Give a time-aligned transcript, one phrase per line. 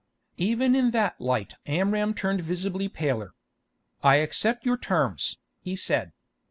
[0.37, 3.35] Even in that light Amram turned visibly paler.
[4.01, 6.11] "I accept your terms," he said.